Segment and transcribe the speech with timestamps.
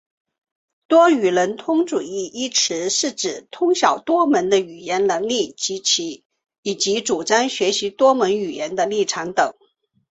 [0.87, 5.55] 多语能通主义一词是指通晓多门语言的能力
[6.63, 9.53] 以及主张学习多门语言的立场等。